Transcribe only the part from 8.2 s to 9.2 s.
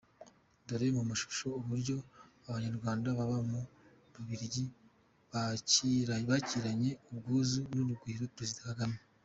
Perezida Kagame.